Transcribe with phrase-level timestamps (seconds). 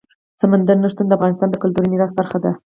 [0.41, 2.51] سمندر نه شتون د افغانستان د کلتوري میراث برخه ده.